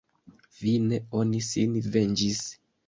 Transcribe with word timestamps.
Fine, 0.61 1.01
oni 1.21 1.43
sin 1.51 1.79
venĝis. 1.99 2.45